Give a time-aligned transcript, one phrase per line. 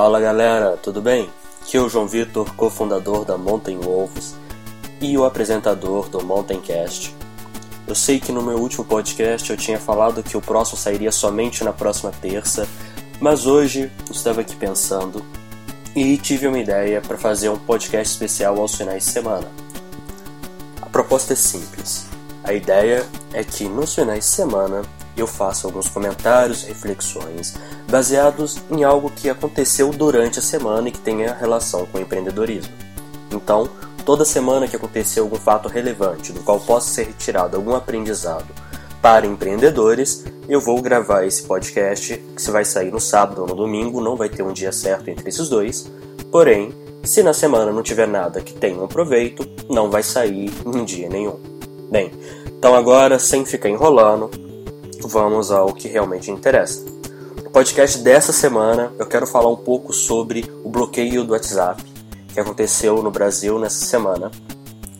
[0.00, 1.28] Fala galera, tudo bem?
[1.60, 4.36] Aqui é o João Vitor, cofundador da Mountain Wolves
[5.00, 7.12] e o apresentador do Mountaincast.
[7.84, 11.64] Eu sei que no meu último podcast eu tinha falado que o próximo sairia somente
[11.64, 12.64] na próxima terça,
[13.20, 15.20] mas hoje estava aqui pensando
[15.96, 19.50] e tive uma ideia para fazer um podcast especial aos finais de semana.
[20.80, 22.06] A proposta é simples.
[22.44, 24.82] A ideia é que nos finais de semana
[25.20, 27.54] eu faço alguns comentários, reflexões
[27.90, 32.72] baseados em algo que aconteceu durante a semana e que tenha relação com o empreendedorismo.
[33.30, 33.68] Então,
[34.04, 38.46] toda semana que acontecer algum fato relevante do qual possa ser retirado algum aprendizado
[39.00, 43.54] para empreendedores, eu vou gravar esse podcast que se vai sair no sábado ou no
[43.54, 45.90] domingo, não vai ter um dia certo entre esses dois.
[46.32, 50.84] Porém, se na semana não tiver nada que tenha um proveito, não vai sair em
[50.84, 51.38] dia nenhum.
[51.90, 52.10] Bem,
[52.46, 54.30] então agora, sem ficar enrolando,
[55.02, 56.84] vamos ao que realmente interessa.
[57.42, 61.82] No podcast dessa semana, eu quero falar um pouco sobre o bloqueio do WhatsApp
[62.32, 64.30] que aconteceu no Brasil nessa semana.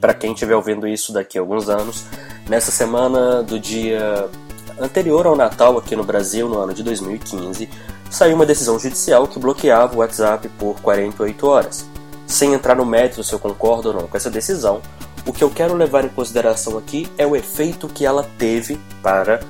[0.00, 2.04] Para quem estiver ouvindo isso daqui a alguns anos,
[2.48, 4.28] nessa semana do dia
[4.80, 7.68] anterior ao Natal aqui no Brasil, no ano de 2015,
[8.10, 11.86] saiu uma decisão judicial que bloqueava o WhatsApp por 48 horas.
[12.26, 14.80] Sem entrar no mérito se eu concordo ou não com essa decisão,
[15.26, 19.40] o que eu quero levar em consideração aqui é o efeito que ela teve para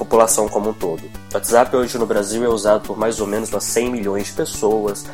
[0.00, 1.02] população como um todo.
[1.02, 4.32] O WhatsApp hoje no Brasil é usado por mais ou menos umas 100 milhões de
[4.32, 5.04] pessoas.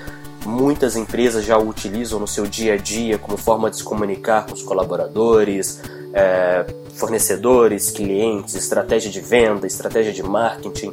[0.45, 4.47] Muitas empresas já o utilizam no seu dia a dia como forma de se comunicar
[4.47, 5.81] com os colaboradores,
[6.15, 10.93] é, fornecedores, clientes, estratégia de venda, estratégia de marketing.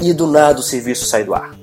[0.00, 1.58] E do nada o serviço sai do ar.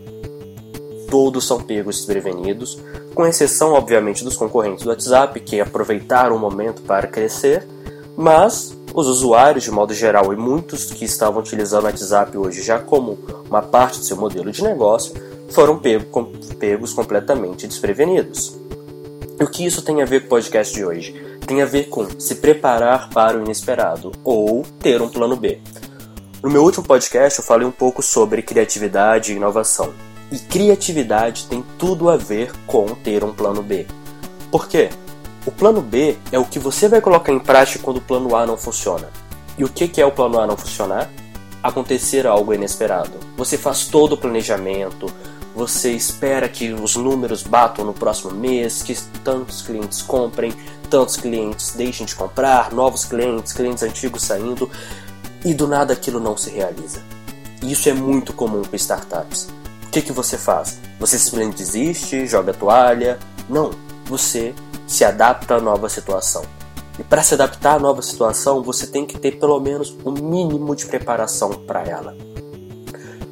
[1.09, 2.77] Todos são pegos desprevenidos,
[3.15, 7.65] com exceção, obviamente, dos concorrentes do WhatsApp que aproveitaram o momento para crescer,
[8.17, 12.79] mas os usuários, de modo geral, e muitos que estavam utilizando o WhatsApp hoje já
[12.79, 13.17] como
[13.49, 15.13] uma parte do seu modelo de negócio,
[15.49, 18.55] foram pegos completamente desprevenidos.
[19.39, 21.13] E o que isso tem a ver com o podcast de hoje?
[21.45, 25.59] Tem a ver com se preparar para o inesperado ou ter um plano B.
[26.41, 29.93] No meu último podcast eu falei um pouco sobre criatividade e inovação.
[30.31, 33.85] E criatividade tem tudo a ver com ter um plano B.
[34.51, 34.89] Por quê?
[35.45, 38.45] O plano B é o que você vai colocar em prática quando o plano A
[38.45, 39.09] não funciona.
[39.57, 41.09] E o que é o plano A não funcionar?
[41.61, 43.19] Acontecer algo inesperado.
[43.37, 45.07] Você faz todo o planejamento,
[45.55, 50.53] você espera que os números batam no próximo mês, que tantos clientes comprem,
[50.89, 54.69] tantos clientes deixem de comprar, novos clientes, clientes antigos saindo,
[55.43, 57.01] e do nada aquilo não se realiza.
[57.61, 59.49] Isso é muito comum com startups.
[59.85, 60.79] O que, que você faz?
[60.99, 63.19] Você simplesmente desiste, joga a toalha?
[63.47, 63.71] Não,
[64.05, 64.55] você
[64.93, 66.43] se adapta à nova situação.
[66.99, 70.75] E para se adaptar à nova situação, você tem que ter pelo menos um mínimo
[70.75, 72.15] de preparação para ela.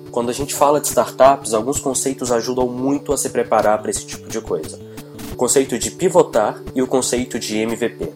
[0.09, 4.03] Quando a gente fala de startups, alguns conceitos ajudam muito a se preparar para esse
[4.07, 4.79] tipo de coisa.
[5.31, 8.11] O conceito de pivotar e o conceito de MVP.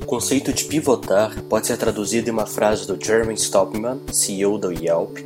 [0.00, 4.72] O conceito de pivotar pode ser traduzido em uma frase do Jeremy Stopman, CEO do
[4.72, 5.18] Yelp,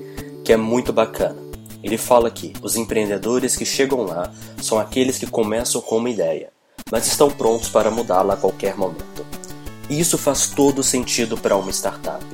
[0.45, 1.37] que é muito bacana.
[1.81, 6.51] Ele fala que os empreendedores que chegam lá são aqueles que começam com uma ideia,
[6.91, 9.25] mas estão prontos para mudá-la a qualquer momento.
[9.89, 12.25] E isso faz todo sentido para uma startup.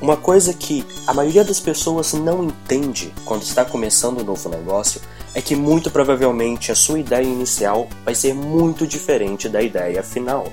[0.00, 5.00] Uma coisa que a maioria das pessoas não entende quando está começando um novo negócio
[5.34, 10.50] é que muito provavelmente a sua ideia inicial vai ser muito diferente da ideia final.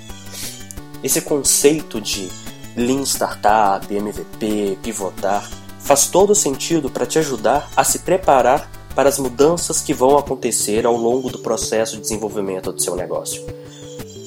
[1.01, 2.29] Esse conceito de
[2.75, 9.19] Lean Startup, MVP, pivotar, faz todo sentido para te ajudar a se preparar para as
[9.19, 13.45] mudanças que vão acontecer ao longo do processo de desenvolvimento do seu negócio.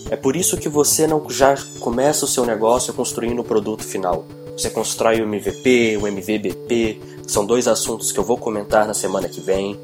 [0.08, 4.24] É por isso que você não já começa o seu negócio construindo o produto final.
[4.56, 9.28] Você constrói o MVP, o MVBP, são dois assuntos que eu vou comentar na semana
[9.28, 9.76] que vem.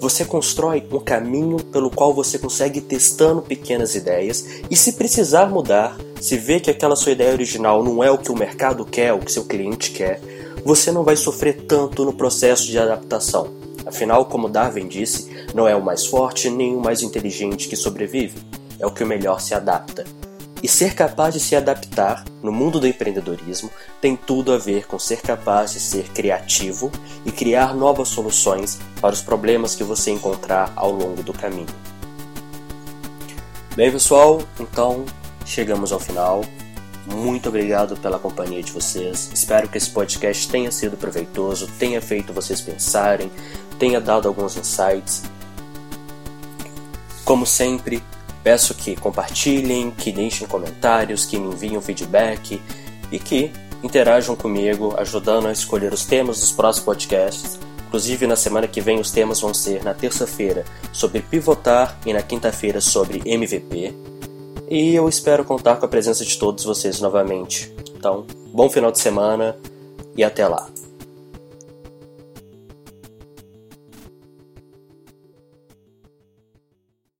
[0.00, 5.46] Você constrói um caminho pelo qual você consegue ir testando pequenas ideias e se precisar
[5.46, 9.14] mudar, se vê que aquela sua ideia original não é o que o mercado quer,
[9.14, 10.20] o que seu cliente quer,
[10.62, 13.64] você não vai sofrer tanto no processo de adaptação.
[13.86, 18.36] Afinal, como Darwin disse, não é o mais forte nem o mais inteligente que sobrevive,
[18.80, 20.04] é o que o melhor se adapta.
[20.62, 24.98] E ser capaz de se adaptar no mundo do empreendedorismo tem tudo a ver com
[24.98, 26.90] ser capaz de ser criativo
[27.24, 31.66] e criar novas soluções para os problemas que você encontrar ao longo do caminho.
[33.76, 35.04] Bem, pessoal, então
[35.44, 36.42] chegamos ao final.
[37.06, 39.30] Muito obrigado pela companhia de vocês.
[39.32, 43.30] Espero que esse podcast tenha sido proveitoso, tenha feito vocês pensarem,
[43.78, 45.22] tenha dado alguns insights.
[47.24, 48.02] Como sempre,
[48.42, 52.60] peço que compartilhem, que deixem comentários, que me enviem feedback
[53.10, 53.52] e que
[53.82, 59.00] interajam comigo, ajudando a escolher os temas dos próximos podcasts Inclusive, na semana que vem,
[59.00, 63.94] os temas vão ser na terça-feira sobre pivotar e na quinta-feira sobre MVP.
[64.68, 67.72] E eu espero contar com a presença de todos vocês novamente.
[67.96, 69.56] Então, bom final de semana
[70.16, 70.68] e até lá.